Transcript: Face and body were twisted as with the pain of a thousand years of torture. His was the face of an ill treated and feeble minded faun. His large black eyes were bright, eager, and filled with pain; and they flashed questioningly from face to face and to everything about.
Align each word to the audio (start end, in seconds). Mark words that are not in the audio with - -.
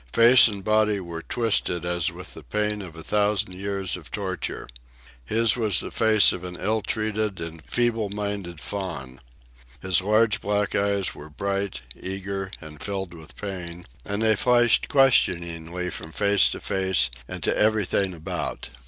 Face 0.13 0.47
and 0.47 0.63
body 0.63 0.99
were 0.99 1.21
twisted 1.21 1.85
as 1.85 2.11
with 2.11 2.33
the 2.33 2.41
pain 2.41 2.81
of 2.81 2.95
a 2.95 3.03
thousand 3.03 3.53
years 3.53 3.95
of 3.95 4.09
torture. 4.09 4.67
His 5.23 5.55
was 5.55 5.79
the 5.79 5.91
face 5.91 6.33
of 6.33 6.43
an 6.43 6.57
ill 6.59 6.81
treated 6.81 7.39
and 7.39 7.61
feeble 7.67 8.09
minded 8.09 8.59
faun. 8.59 9.21
His 9.79 10.01
large 10.01 10.41
black 10.41 10.73
eyes 10.73 11.13
were 11.13 11.29
bright, 11.29 11.81
eager, 11.95 12.49
and 12.59 12.81
filled 12.81 13.13
with 13.13 13.35
pain; 13.35 13.85
and 14.03 14.23
they 14.23 14.35
flashed 14.35 14.87
questioningly 14.87 15.91
from 15.91 16.11
face 16.13 16.49
to 16.49 16.59
face 16.59 17.11
and 17.27 17.43
to 17.43 17.55
everything 17.55 18.15
about. 18.15 18.69